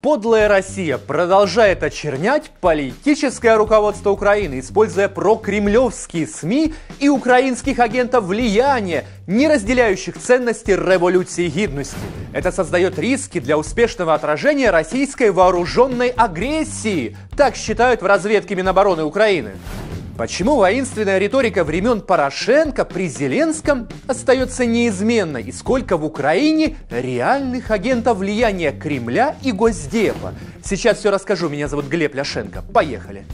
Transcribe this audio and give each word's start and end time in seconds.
Подлая 0.00 0.46
Россия 0.46 0.96
продолжает 0.96 1.82
очернять 1.82 2.52
политическое 2.60 3.56
руководство 3.56 4.10
Украины, 4.10 4.60
используя 4.60 5.08
прокремлевские 5.08 6.28
СМИ 6.28 6.72
и 7.00 7.08
украинских 7.08 7.80
агентов 7.80 8.22
влияния, 8.26 9.06
не 9.26 9.48
разделяющих 9.48 10.16
ценности 10.16 10.70
революции 10.70 11.48
гидности. 11.48 11.98
Это 12.32 12.52
создает 12.52 12.96
риски 12.96 13.40
для 13.40 13.58
успешного 13.58 14.14
отражения 14.14 14.70
российской 14.70 15.32
вооруженной 15.32 16.10
агрессии, 16.10 17.16
так 17.36 17.56
считают 17.56 18.00
в 18.00 18.06
разведке 18.06 18.54
Минобороны 18.54 19.02
Украины. 19.02 19.56
Почему 20.18 20.56
воинственная 20.56 21.18
риторика 21.18 21.62
времен 21.62 22.00
Порошенко 22.00 22.84
при 22.84 23.06
Зеленском 23.06 23.88
остается 24.08 24.66
неизменной 24.66 25.44
и 25.44 25.52
сколько 25.52 25.96
в 25.96 26.04
Украине 26.04 26.74
реальных 26.90 27.70
агентов 27.70 28.18
влияния 28.18 28.72
Кремля 28.72 29.36
и 29.44 29.52
Госдепа? 29.52 30.34
Сейчас 30.64 30.98
все 30.98 31.12
расскажу. 31.12 31.48
Меня 31.48 31.68
зовут 31.68 31.86
Глеб 31.86 32.16
Ляшенко. 32.16 32.62
Поехали. 32.62 33.26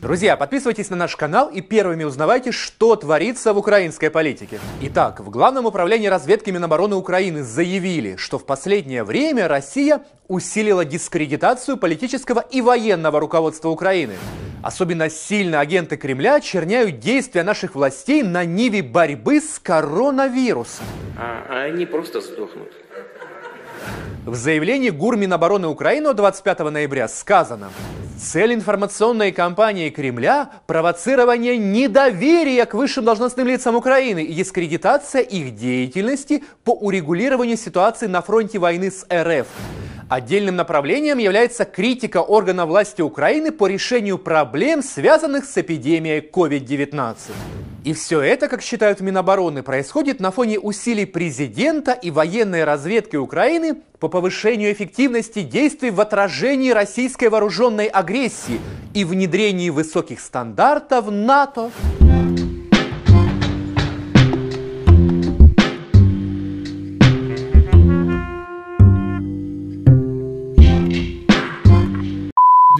Друзья, 0.00 0.36
подписывайтесь 0.36 0.90
на 0.90 0.96
наш 0.96 1.16
канал 1.16 1.48
и 1.48 1.60
первыми 1.60 2.04
узнавайте, 2.04 2.52
что 2.52 2.94
творится 2.94 3.52
в 3.52 3.58
украинской 3.58 4.10
политике. 4.10 4.60
Итак, 4.80 5.18
в 5.18 5.28
Главном 5.28 5.66
управлении 5.66 6.06
разведки 6.06 6.50
Минобороны 6.50 6.94
Украины 6.94 7.42
заявили, 7.42 8.14
что 8.14 8.38
в 8.38 8.46
последнее 8.46 9.02
время 9.02 9.48
Россия 9.48 10.02
усилила 10.28 10.84
дискредитацию 10.84 11.76
политического 11.76 12.38
и 12.38 12.60
военного 12.60 13.18
руководства 13.18 13.70
Украины. 13.70 14.14
Особенно 14.62 15.10
сильно 15.10 15.58
агенты 15.58 15.96
Кремля 15.96 16.36
очерняют 16.36 17.00
действия 17.00 17.42
наших 17.42 17.74
властей 17.74 18.22
на 18.22 18.44
ниве 18.44 18.82
борьбы 18.82 19.40
с 19.40 19.58
коронавирусом. 19.58 20.86
А, 21.18 21.44
а 21.48 21.62
они 21.64 21.86
просто 21.86 22.20
сдохнут. 22.20 22.72
В 24.26 24.34
заявлении 24.36 24.90
ГУР 24.90 25.16
Минобороны 25.16 25.66
Украины 25.66 26.14
25 26.14 26.58
ноября 26.70 27.08
сказано, 27.08 27.70
Цель 28.18 28.52
информационной 28.52 29.30
кампании 29.30 29.90
Кремля– 29.90 30.50
провоцирование 30.66 31.56
недоверия 31.56 32.66
к 32.66 32.74
высшим 32.74 33.04
должностным 33.04 33.46
лицам 33.46 33.76
Украины 33.76 34.24
и 34.24 34.34
дискредитация 34.34 35.22
их 35.22 35.54
деятельности 35.54 36.42
по 36.64 36.72
урегулированию 36.72 37.56
ситуации 37.56 38.08
на 38.08 38.20
фронте 38.20 38.58
войны 38.58 38.90
с 38.90 39.06
РФ. 39.12 39.46
Отдельным 40.08 40.56
направлением 40.56 41.18
является 41.18 41.64
критика 41.64 42.18
органа 42.18 42.66
власти 42.66 43.02
Украины 43.02 43.52
по 43.52 43.68
решению 43.68 44.18
проблем, 44.18 44.82
связанных 44.82 45.44
с 45.44 45.56
эпидемией 45.56 46.28
COVID-19. 46.28 47.16
И 47.88 47.94
все 47.94 48.20
это, 48.20 48.48
как 48.48 48.60
считают 48.60 49.00
Минобороны, 49.00 49.62
происходит 49.62 50.20
на 50.20 50.30
фоне 50.30 50.58
усилий 50.58 51.06
президента 51.06 51.92
и 51.92 52.10
военной 52.10 52.64
разведки 52.64 53.16
Украины 53.16 53.76
по 53.98 54.08
повышению 54.08 54.70
эффективности 54.70 55.40
действий 55.40 55.90
в 55.90 55.98
отражении 55.98 56.70
российской 56.70 57.30
вооруженной 57.30 57.86
агрессии 57.86 58.60
и 58.92 59.06
внедрении 59.06 59.70
высоких 59.70 60.20
стандартов 60.20 61.10
НАТО. 61.10 61.70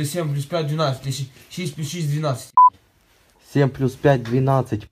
7 0.05 0.33
плюс 0.33 0.45
5 0.45 0.67
12, 0.67 1.07
если 1.07 1.27
6 1.49 1.75
плюс 1.77 1.89
6 1.89 2.11
12. 2.11 2.51
7 3.55 3.69
плюс 3.71 3.93
5, 3.93 4.23
12. 4.23 4.89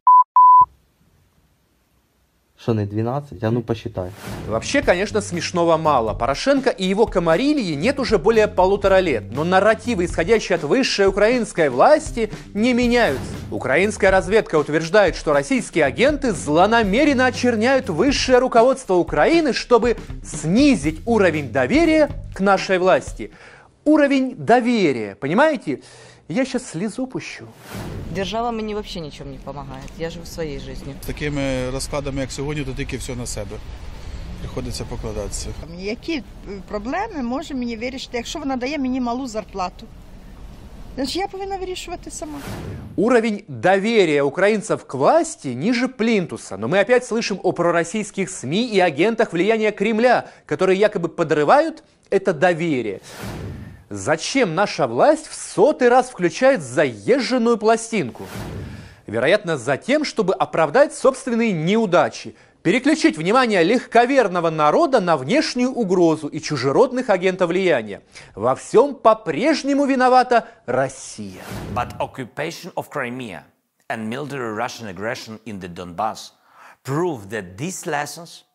Что, 2.59 2.73
не 2.73 2.87
12? 2.87 3.43
А 3.43 3.51
ну 3.51 3.61
посчитай. 3.61 4.11
Вообще, 4.47 4.81
конечно, 4.81 5.21
смешного 5.21 5.77
мало. 5.77 6.15
Порошенко 6.15 6.71
и 6.71 6.85
его 6.87 7.07
комарильи 7.07 7.75
нет 7.75 8.01
уже 8.01 8.17
более 8.19 8.49
полутора 8.49 9.01
лет, 9.01 9.25
но 9.31 9.45
нарративы, 9.45 10.07
исходящие 10.07 10.57
от 10.57 10.65
высшей 10.65 11.07
украинской 11.07 11.69
власти, 11.69 12.31
не 12.55 12.73
меняются. 12.73 13.23
Украинская 13.51 14.11
разведка 14.11 14.57
утверждает, 14.57 15.17
что 15.17 15.35
российские 15.35 15.85
агенты 15.85 16.33
злонамеренно 16.33 17.27
очерняют 17.27 17.91
высшее 17.91 18.39
руководство 18.39 18.95
Украины, 18.95 19.53
чтобы 19.53 19.99
снизить 20.25 21.01
уровень 21.05 21.53
доверия 21.53 22.09
к 22.35 22.41
нашей 22.41 22.79
власти. 22.79 23.33
Уровень 23.85 24.35
доверия, 24.35 25.15
понимаете? 25.15 25.83
Я 26.29 26.45
сейчас 26.45 26.71
слезу 26.71 27.07
пущу. 27.07 27.47
Держава 28.16 28.52
мені 28.52 28.76
взагалі 28.76 29.02
нічим 29.02 29.32
не 29.32 29.38
допомагає. 29.38 29.84
Я 30.00 30.10
живу 30.10 30.26
своєю 30.26 30.60
життю. 30.60 30.92
З 31.04 31.06
такими 31.06 31.70
розкладами, 31.70 32.22
як 32.22 32.32
сьогодні, 32.32 32.64
то 32.64 32.72
тільки 32.74 32.98
все 32.98 33.16
на 33.16 33.26
себе. 33.26 33.58
Приходиться 34.40 34.84
покладатися. 34.86 35.48
Які 35.80 36.16
е, 36.18 36.24
проблеми 36.68 37.24
може 37.24 37.54
мені 37.54 37.78
вирішити, 37.78 38.18
якщо 38.18 38.40
вона 38.40 38.56
дає 38.56 38.78
мені 38.78 39.02
малу 39.02 39.28
зарплату? 39.28 39.86
Значить, 40.96 41.16
я 41.16 41.28
повинна 41.28 41.58
вирішувати 41.58 42.12
сама. 42.12 42.40
Уровень 42.96 43.44
доверия 43.48 44.24
украинцев 44.24 44.84
к 44.84 44.98
власти 44.98 45.56
ниже 45.56 45.88
плинтуса, 45.88 46.58
но 46.58 46.68
мы 46.68 46.82
опять 46.82 47.06
слышим 47.06 47.40
о 47.44 47.54
пророссийских 47.54 48.30
СМИ 48.30 48.68
и 48.76 48.80
агентах 48.80 49.32
влияния 49.34 49.72
Кремля, 49.72 50.26
которые 50.46 50.78
якобы 50.78 51.08
подрывают 51.08 51.84
это 52.10 52.34
доверие. 52.34 53.00
Зачем 53.89 54.57
наша 54.57 54.89
власть 54.89 55.29
в 55.29 55.35
сотый 55.35 55.89
раз 55.89 56.11
включает 56.11 56.61
заезженную 56.61 57.57
пластинку? 57.57 58.27
Вероятно, 59.07 59.57
за 59.57 59.77
тем, 59.77 60.05
чтобы 60.05 60.35
оправдать 60.35 60.93
собственные 60.93 61.53
неудачи, 61.53 62.35
переключить 62.63 63.17
внимание 63.17 63.63
легковерного 63.63 64.51
народа 64.51 64.99
на 64.99 65.17
внешнюю 65.17 65.71
угрозу 65.71 66.27
и 66.27 66.41
чужеродных 66.41 67.11
агентов 67.11 67.51
влияния. 67.51 68.03
Во 68.35 68.57
всем 68.57 68.97
по-прежнему 68.97 69.85
виновата 69.85 70.49
Россия. 70.67 71.45
But 71.73 71.97
occupation 72.01 72.73
of 72.75 72.91
Crimea 72.91 73.45
and 73.89 74.09
military 74.09 74.53
Russian 74.53 74.89
aggression 74.89 75.39
in 75.45 75.61
the 75.61 75.69
Donbass 75.69 76.33
prove 76.83 77.31
that 77.31 77.57
these 77.57 77.87
lessons 77.87 78.46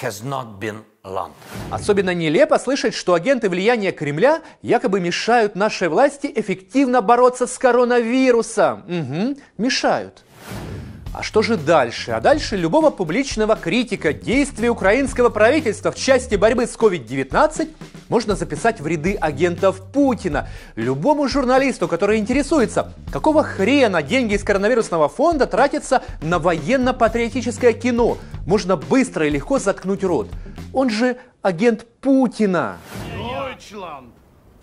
has 0.00 0.22
not 0.24 0.58
been 0.58 0.82
learned. 1.04 1.32
Особенно 1.70 2.14
нелепо 2.14 2.58
слышать, 2.58 2.94
что 2.94 3.14
агенты 3.14 3.48
влияния 3.48 3.92
Кремля 3.92 4.42
якобы 4.62 5.00
мешают 5.00 5.54
нашей 5.54 5.88
власти 5.88 6.32
эффективно 6.34 7.02
бороться 7.02 7.46
с 7.46 7.58
коронавирусом. 7.58 8.84
Угу, 8.86 9.38
мешают. 9.58 10.24
А 11.14 11.22
что 11.22 11.42
же 11.42 11.58
дальше? 11.58 12.12
А 12.12 12.20
дальше 12.20 12.56
любого 12.56 12.88
публичного 12.90 13.54
критика 13.54 14.14
действий 14.14 14.70
украинского 14.70 15.28
правительства 15.28 15.92
в 15.92 15.96
части 15.96 16.36
борьбы 16.36 16.66
с 16.66 16.74
COVID-19 16.74 17.68
можно 18.08 18.34
записать 18.34 18.80
в 18.80 18.86
ряды 18.86 19.18
агентов 19.20 19.82
Путина. 19.92 20.48
Любому 20.74 21.28
журналисту, 21.28 21.86
который 21.86 22.18
интересуется, 22.18 22.94
какого 23.12 23.42
хрена 23.42 24.02
деньги 24.02 24.34
из 24.34 24.42
коронавирусного 24.42 25.10
фонда 25.10 25.46
тратятся 25.46 26.02
на 26.22 26.38
военно-патриотическое 26.38 27.74
кино, 27.74 28.16
можно 28.46 28.76
быстро 28.76 29.26
и 29.26 29.30
легко 29.30 29.58
заткнуть 29.58 30.04
рот. 30.04 30.28
Он 30.72 30.90
же 30.90 31.16
агент 31.42 31.86
Путина. 32.00 32.78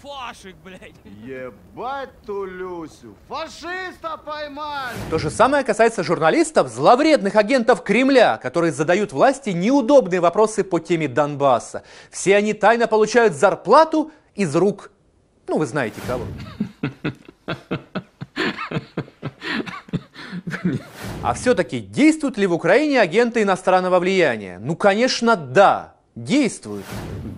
Фашик, 0.02 0.56
блядь. 0.64 0.94
Ебать 1.26 2.12
ту 2.26 2.46
Люсю! 2.46 3.16
Фашиста 3.28 4.16
поймали! 4.24 4.96
То 5.10 5.18
же 5.18 5.30
самое 5.30 5.66
касается 5.66 6.04
журналистов, 6.04 6.70
зловредных 6.70 7.36
агентов 7.36 7.84
Кремля, 7.84 8.38
которые 8.38 8.72
задают 8.72 9.12
власти 9.12 9.50
неудобные 9.50 10.22
вопросы 10.22 10.64
по 10.64 10.80
теме 10.80 11.10
Донбасса. 11.10 11.84
Все 12.12 12.38
они 12.38 12.54
тайно 12.54 12.88
получают 12.88 13.34
зарплату 13.34 14.12
из 14.36 14.56
рук, 14.56 14.92
ну 15.48 15.58
вы 15.58 15.66
знаете 15.66 16.00
кого. 16.08 16.24
А 21.22 21.34
все-таки 21.34 21.82
действуют 21.82 22.38
ли 22.38 22.48
в 22.48 22.54
Украине 22.54 23.02
агенты 23.02 23.42
иностранного 23.42 24.00
влияния? 24.00 24.58
Ну, 24.58 24.78
конечно, 24.78 25.36
да, 25.36 25.96
действуют. 26.24 26.86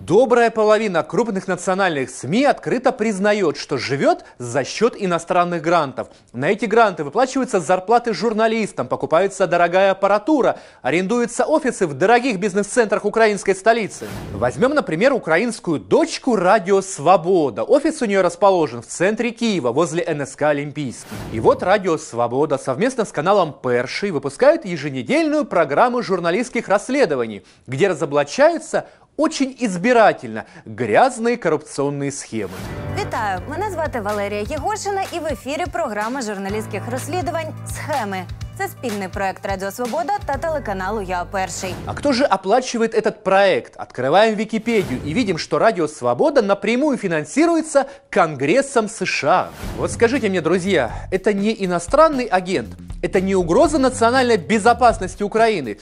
Добрая 0.06 0.50
половина 0.50 1.02
крупных 1.04 1.46
национальных 1.46 2.10
СМИ 2.10 2.44
открыто 2.44 2.90
признает, 2.90 3.56
что 3.56 3.78
живет 3.78 4.24
за 4.38 4.64
счет 4.64 4.94
иностранных 4.98 5.62
грантов. 5.62 6.08
На 6.32 6.50
эти 6.50 6.64
гранты 6.64 7.04
выплачиваются 7.04 7.60
зарплаты 7.60 8.12
журналистам, 8.12 8.88
покупается 8.88 9.46
дорогая 9.46 9.92
аппаратура, 9.92 10.58
арендуются 10.82 11.44
офисы 11.44 11.86
в 11.86 11.94
дорогих 11.94 12.38
бизнес-центрах 12.38 13.04
украинской 13.04 13.54
столицы. 13.54 14.06
Возьмем, 14.34 14.74
например, 14.74 15.12
украинскую 15.12 15.78
дочку 15.78 16.34
«Радио 16.34 16.80
Свобода». 16.80 17.62
Офис 17.62 18.02
у 18.02 18.06
нее 18.06 18.22
расположен 18.22 18.82
в 18.82 18.86
центре 18.86 19.30
Киева, 19.30 19.70
возле 19.70 20.04
НСК 20.12 20.42
«Олимпийский». 20.42 21.14
И 21.32 21.38
вот 21.38 21.62
«Радио 21.62 21.96
Свобода» 21.96 22.58
совместно 22.58 23.04
с 23.04 23.12
каналом 23.12 23.54
«Перший» 23.62 24.10
выпускают 24.10 24.64
еженедельную 24.64 25.44
программу 25.44 26.02
журналистских 26.02 26.68
расследований, 26.68 27.44
где 27.68 27.88
разоблачаются 27.88 28.71
очень 29.17 29.55
избирательно 29.59 30.45
грязные 30.65 31.37
коррупционные 31.37 32.11
схемы. 32.11 32.53
Вітаю! 32.99 33.41
Мене 33.49 33.71
звати 33.71 34.01
Валерія 34.01 34.41
Єгошина 34.41 35.03
і 35.13 35.19
в 35.19 35.25
ефірі 35.25 35.65
програма 35.71 36.21
журналістських 36.21 36.81
розслідувань 36.91 37.53
Схеми. 37.67 38.25
Це 38.57 38.67
спільний 38.67 39.07
проект 39.07 39.45
Радіо 39.45 39.71
Свобода 39.71 40.13
та 40.25 40.37
телеканалу 40.37 41.01
Я 41.01 41.25
Перший. 41.31 41.75
А 41.85 41.93
кто 41.93 42.13
же 42.13 42.25
оплачивает 42.25 42.95
этот 42.95 43.23
проект? 43.23 43.77
Открываем 43.77 44.35
Википедию 44.35 44.99
и 45.05 45.13
видим, 45.13 45.37
что 45.37 45.59
Радио 45.59 45.87
Свобода 45.87 46.41
напрямую 46.41 46.97
финансируется 46.97 47.85
Конгрессом 48.09 48.89
США. 48.89 49.49
Вот 49.77 49.91
скажите 49.91 50.29
мне, 50.29 50.41
друзья, 50.41 50.91
это 51.11 51.33
не 51.33 51.53
иностранный 51.65 52.25
агент? 52.25 52.69
это 53.02 53.20
не 53.20 53.34
угроза 53.34 53.78
национальной 53.78 54.36
безопасности 54.36 55.24
Украины? 55.24 55.78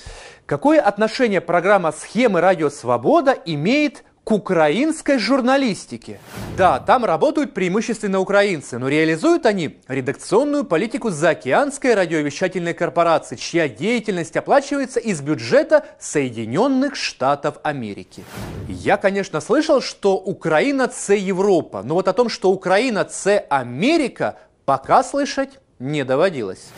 Какое 0.46 0.80
отношение 0.80 1.42
программа 1.42 1.92
«Схемы 1.92 2.40
Радио 2.40 2.70
Свобода» 2.70 3.36
имеет 3.44 4.02
к 4.24 4.32
украинской 4.32 5.18
журналистике. 5.18 6.20
Да, 6.56 6.78
там 6.78 7.04
работают 7.04 7.54
преимущественно 7.54 8.20
украинцы, 8.20 8.78
но 8.78 8.88
реализуют 8.88 9.46
они 9.46 9.80
редакционную 9.88 10.64
политику 10.64 11.10
заокеанской 11.10 11.94
радиовещательной 11.94 12.74
корпорации, 12.74 13.36
чья 13.36 13.68
деятельность 13.68 14.36
оплачивается 14.36 15.00
из 15.00 15.20
бюджета 15.20 15.86
Соединенных 15.98 16.96
Штатов 16.96 17.56
Америки. 17.62 18.22
Я, 18.68 18.98
конечно, 18.98 19.40
слышал, 19.40 19.80
что 19.80 20.14
Украина– 20.14 20.86
це 20.88 21.16
Европа, 21.16 21.82
но 21.82 21.94
вот 21.94 22.06
о 22.06 22.12
том, 22.12 22.28
что 22.28 22.50
Украина– 22.50 23.04
це 23.10 23.46
Америка, 23.48 24.36
пока 24.64 25.02
слышать 25.02 25.58
не 25.79 26.03
доводилось. 26.03 26.71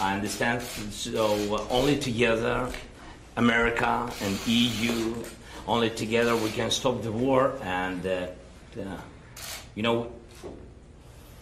I 0.00 0.14
understand. 0.14 0.62
So 0.90 1.34
uh, 1.54 1.66
only 1.70 1.96
together, 1.98 2.68
America 3.36 4.10
and 4.22 4.38
EU, 4.46 5.14
only 5.66 5.90
together 5.90 6.36
we 6.36 6.50
can 6.50 6.70
stop 6.70 7.02
the 7.02 7.12
war. 7.12 7.52
And 7.62 8.06
uh, 8.06 8.26
uh, 8.80 9.00
you 9.74 9.82
know, 9.82 10.12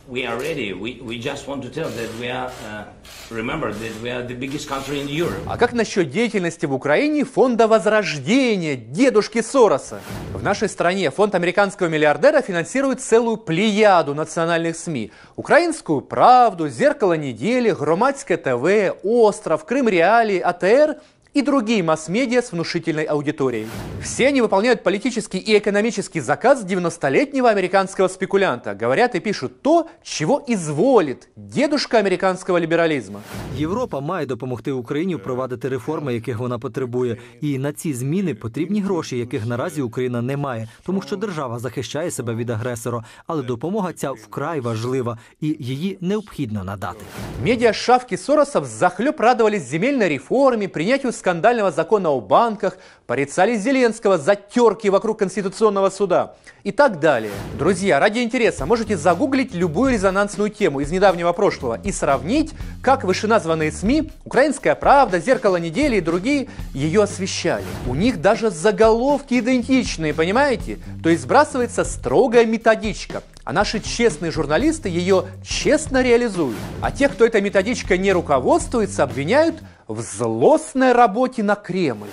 we 0.07 0.25
are 0.25 0.37
ready. 0.37 0.73
We, 0.73 0.99
we 1.01 1.19
just 1.19 1.47
want 1.47 1.61
to 1.63 1.69
tell 1.69 1.89
that 1.89 2.09
we 2.19 2.29
are. 2.29 2.51
Uh, 2.67 2.85
remember 3.29 3.71
that 3.73 4.01
we 4.01 4.09
are 4.09 4.23
the 4.23 4.35
biggest 4.35 4.67
country 4.67 4.99
in 4.99 5.07
Europe. 5.07 5.41
А 5.47 5.57
как 5.57 5.73
насчет 5.73 6.09
деятельности 6.09 6.65
в 6.65 6.73
Украине 6.73 7.23
фонда 7.23 7.67
Возрождения, 7.67 8.75
дедушки 8.75 9.41
Сороса? 9.41 10.01
В 10.33 10.43
нашей 10.43 10.69
стране 10.69 11.11
фонд 11.11 11.35
американского 11.35 11.87
миллиардера 11.87 12.41
финансирует 12.41 13.01
целую 13.01 13.37
плеяду 13.37 14.13
национальных 14.15 14.75
СМИ. 14.75 15.11
Украинскую 15.35 16.01
правду, 16.01 16.67
Зеркало 16.67 17.13
недели, 17.13 17.71
Громадское 17.71 18.37
ТВ, 18.37 18.97
Остров, 19.03 19.65
Крым 19.65 19.87
Реалии, 19.87 20.39
АТР 20.39 20.97
и 21.33 21.41
другие 21.41 21.81
масс-медиа 21.81 22.41
с 22.41 22.51
внушительной 22.51 23.03
аудиторией. 23.03 23.67
Все 24.01 24.27
они 24.27 24.41
выполняют 24.41 24.83
политический 24.83 25.37
и 25.37 25.57
экономический 25.57 26.19
заказ 26.19 26.65
90-летнего 26.65 27.49
американского 27.49 28.07
спекулянта. 28.07 28.73
Говорят 28.73 29.15
и 29.15 29.19
пишут 29.19 29.61
то, 29.61 29.87
чего 30.03 30.43
изволит 30.47 31.29
дедушка 31.35 31.99
американского 31.99 32.57
либерализма. 32.57 33.21
Європа 33.57 33.99
має 33.99 34.25
допомогти 34.25 34.71
Україні 34.71 35.15
впровадити 35.15 35.69
реформи, 35.69 36.13
яких 36.13 36.39
вона 36.39 36.59
потребує. 36.59 37.17
І 37.41 37.57
на 37.57 37.73
ці 37.73 37.93
зміни 37.93 38.35
потрібні 38.35 38.81
гроші, 38.81 39.17
яких 39.17 39.45
наразі 39.45 39.81
Україна 39.81 40.21
не 40.21 40.37
має, 40.37 40.67
тому 40.85 41.01
що 41.01 41.15
держава 41.15 41.59
захищає 41.59 42.11
себе 42.11 42.35
від 42.35 42.49
агресора. 42.49 43.03
Але 43.27 43.43
допомога 43.43 43.93
ця 43.93 44.11
вкрай 44.11 44.59
важлива 44.59 45.17
і 45.41 45.55
її 45.59 45.97
необхідно 46.01 46.63
надати. 46.63 47.05
Медиа-шавки 47.45 48.17
Соросов 48.17 48.65
захлеб 48.65 49.15
радовались 49.19 49.69
земельной 49.69 50.09
реформе, 50.09 50.67
принятию 50.67 51.13
скандального 51.21 51.71
закона 51.71 52.09
о 52.09 52.19
банках, 52.19 52.77
порицали 53.05 53.55
Зеленского 53.55 54.17
за 54.17 54.35
терки 54.35 54.89
вокруг 54.89 55.19
Конституционного 55.19 55.91
суда 55.91 56.33
и 56.63 56.71
так 56.71 56.99
далее. 56.99 57.31
Друзья, 57.59 57.99
ради 57.99 58.19
интереса 58.19 58.65
можете 58.65 58.97
загуглить 58.97 59.53
любую 59.53 59.91
резонансную 59.93 60.49
тему 60.49 60.79
из 60.79 60.91
недавнего 60.91 61.31
прошлого 61.31 61.79
и 61.83 61.91
сравнить, 61.91 62.53
как 62.81 63.03
вышеназванные 63.03 63.71
СМИ, 63.71 64.11
«Украинская 64.25 64.73
правда», 64.73 65.19
«Зеркало 65.19 65.57
недели» 65.57 65.97
и 65.97 66.01
другие 66.01 66.49
ее 66.73 67.03
освещали. 67.03 67.65
У 67.87 67.93
них 67.93 68.19
даже 68.19 68.49
заголовки 68.49 69.39
идентичные, 69.39 70.15
понимаете? 70.15 70.79
То 71.03 71.09
есть 71.09 71.21
сбрасывается 71.23 71.83
строгая 71.83 72.45
методичка, 72.45 73.21
а 73.43 73.53
наши 73.53 73.79
честные 73.79 74.31
журналисты 74.31 74.89
ее 74.89 75.25
честно 75.43 76.01
реализуют. 76.01 76.57
А 76.81 76.91
тех, 76.91 77.11
кто 77.11 77.25
этой 77.25 77.41
методичкой 77.41 77.99
не 77.99 78.11
руководствуется, 78.11 79.03
обвиняют 79.03 79.55
в 79.93 79.99
злостной 79.99 80.93
работе 80.93 81.43
на 81.43 81.55
Кремль. 81.55 82.07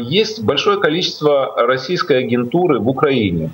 Есть 0.00 0.42
большое 0.42 0.80
количество 0.80 1.54
российской 1.66 2.18
агентуры 2.18 2.78
в 2.80 2.88
Украине. 2.88 3.50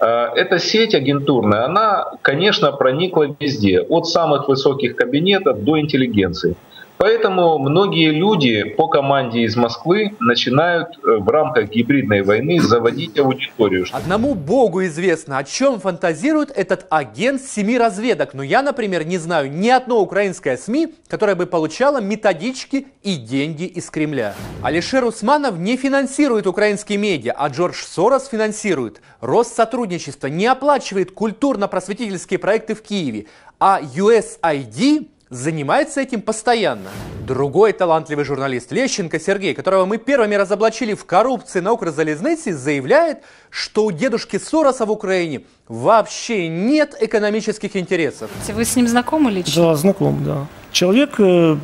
Эта 0.00 0.58
сеть 0.58 0.94
агентурная, 0.94 1.64
она, 1.64 2.12
конечно, 2.22 2.70
проникла 2.72 3.34
везде, 3.40 3.80
от 3.80 4.06
самых 4.06 4.48
высоких 4.48 4.94
кабинетов 4.94 5.62
до 5.64 5.80
интеллигенции. 5.80 6.54
Поэтому 6.98 7.58
многие 7.58 8.10
люди 8.10 8.64
по 8.64 8.88
команде 8.88 9.42
из 9.42 9.56
Москвы 9.56 10.16
начинают 10.18 10.98
в 11.02 11.28
рамках 11.28 11.70
гибридной 11.70 12.22
войны 12.22 12.60
заводить 12.60 13.18
аудиторию. 13.18 13.86
Одному 13.92 14.34
богу 14.34 14.84
известно, 14.84 15.38
о 15.38 15.44
чем 15.44 15.78
фантазирует 15.78 16.50
этот 16.50 16.86
агент 16.90 17.40
семи 17.40 17.78
разведок. 17.78 18.34
Но 18.34 18.42
я, 18.42 18.62
например, 18.62 19.06
не 19.06 19.18
знаю 19.18 19.50
ни 19.50 19.68
одной 19.68 20.02
украинской 20.02 20.58
СМИ, 20.58 20.94
которая 21.06 21.36
бы 21.36 21.46
получала 21.46 22.00
методички 22.00 22.88
и 23.02 23.14
деньги 23.14 23.64
из 23.64 23.88
Кремля. 23.90 24.34
Алишер 24.62 25.04
Усманов 25.04 25.56
не 25.56 25.76
финансирует 25.76 26.46
украинские 26.48 26.98
медиа, 26.98 27.32
а 27.36 27.48
Джордж 27.48 27.76
Сорос 27.76 28.26
финансирует. 28.26 29.00
Россотрудничество 29.20 30.26
не 30.26 30.46
оплачивает 30.46 31.12
культурно-просветительские 31.12 32.38
проекты 32.38 32.74
в 32.74 32.82
Киеве, 32.82 33.26
а 33.60 33.80
USAID 33.80 35.08
занимается 35.30 36.00
этим 36.00 36.22
постоянно. 36.22 36.90
Другой 37.26 37.72
талантливый 37.72 38.24
журналист 38.24 38.72
Лещенко 38.72 39.20
Сергей, 39.20 39.54
которого 39.54 39.84
мы 39.84 39.98
первыми 39.98 40.34
разоблачили 40.34 40.94
в 40.94 41.04
коррупции 41.04 41.60
на 41.60 41.72
Укрзалезнице, 41.72 42.54
заявляет, 42.54 43.18
что 43.50 43.84
у 43.84 43.92
дедушки 43.92 44.38
Сороса 44.38 44.86
в 44.86 44.90
Украине 44.90 45.42
вообще 45.68 46.48
нет 46.48 46.96
экономических 47.00 47.76
интересов. 47.76 48.30
Вы 48.48 48.64
с 48.64 48.74
ним 48.76 48.88
знакомы 48.88 49.30
лично? 49.30 49.62
Да, 49.62 49.74
знаком, 49.74 50.24
да. 50.24 50.46
Человек 50.72 51.18
э, 51.18 51.56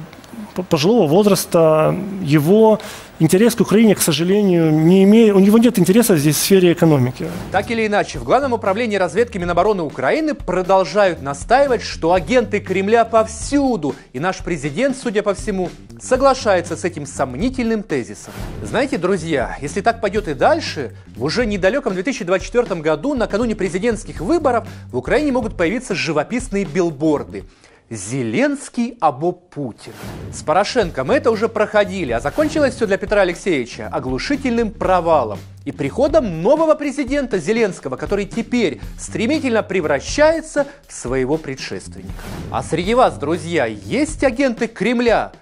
пожилого 0.62 1.06
возраста, 1.06 1.96
его 2.22 2.80
интерес 3.18 3.54
к 3.54 3.60
Украине, 3.60 3.94
к 3.94 4.00
сожалению, 4.00 4.72
не 4.72 5.04
имеет, 5.04 5.34
у 5.34 5.38
него 5.38 5.58
нет 5.58 5.78
интереса 5.78 6.16
здесь 6.16 6.36
в 6.36 6.38
сфере 6.38 6.72
экономики. 6.72 7.26
Так 7.52 7.70
или 7.70 7.86
иначе, 7.86 8.18
в 8.18 8.24
Главном 8.24 8.52
управлении 8.52 8.96
разведки 8.96 9.38
Минобороны 9.38 9.82
Украины 9.82 10.34
продолжают 10.34 11.22
настаивать, 11.22 11.82
что 11.82 12.12
агенты 12.12 12.60
Кремля 12.60 13.04
повсюду, 13.04 13.94
и 14.12 14.20
наш 14.20 14.38
президент, 14.38 14.96
судя 14.96 15.22
по 15.22 15.34
всему, 15.34 15.70
соглашается 16.00 16.76
с 16.76 16.84
этим 16.84 17.06
сомнительным 17.06 17.82
тезисом. 17.82 18.32
Знаете, 18.62 18.98
друзья, 18.98 19.56
если 19.60 19.80
так 19.80 20.00
пойдет 20.00 20.28
и 20.28 20.34
дальше, 20.34 20.94
в 21.16 21.24
уже 21.24 21.46
недалеком 21.46 21.94
2024 21.94 22.80
году, 22.80 23.14
накануне 23.14 23.54
президентских 23.54 24.20
выборов, 24.20 24.66
в 24.90 24.96
Украине 24.96 25.32
могут 25.32 25.56
появиться 25.56 25.94
живописные 25.94 26.64
билборды– 26.64 27.44
Зеленский 27.90 28.96
або 29.00 29.32
Путин. 29.32 29.92
С 30.32 30.42
Порошенко 30.42 31.04
мы 31.04 31.14
это 31.14 31.30
уже 31.30 31.48
проходили, 31.48 32.12
а 32.12 32.20
закончилось 32.20 32.74
все 32.74 32.86
для 32.86 32.96
Петра 32.96 33.20
Алексеевича 33.20 33.88
оглушительным 33.92 34.70
провалом 34.70 35.38
и 35.64 35.72
приходом 35.72 36.42
нового 36.42 36.74
президента 36.74 37.38
Зеленского, 37.38 37.96
который 37.96 38.24
теперь 38.24 38.80
стремительно 38.98 39.62
превращается 39.62 40.66
в 40.88 40.92
своего 40.92 41.36
предшественника. 41.36 42.12
А 42.50 42.62
среди 42.62 42.94
вас, 42.94 43.18
друзья, 43.18 43.66
есть 43.66 44.24
агенты 44.24 44.66
Кремля? 44.66 45.32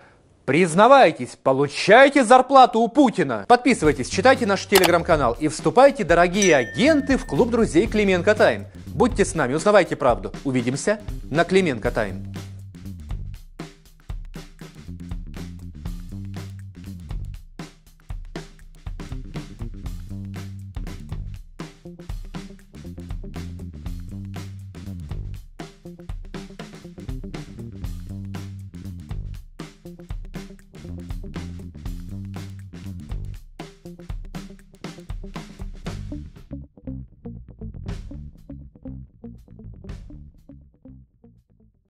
Признавайтесь, 0.45 1.39
получайте 1.41 2.25
зарплату 2.25 2.81
у 2.81 2.89
Путина. 2.89 3.45
Подписывайтесь, 3.47 4.09
читайте 4.09 4.45
наш 4.45 4.67
телеграм-канал 4.67 5.37
и 5.39 5.47
вступайте, 5.47 6.03
дорогие 6.03 6.57
агенты, 6.57 7.17
в 7.17 7.25
клуб 7.25 7.51
друзей 7.51 7.87
Клименко 7.87 8.35
Тайм. 8.35 8.67
Будьте 8.95 9.25
с 9.25 9.35
нами, 9.35 9.55
узнавайте 9.55 9.97
правду. 9.97 10.33
Увидимся 10.45 11.01
на 11.31 11.45
Клименко 11.45 11.91
Тайм. 11.91 12.35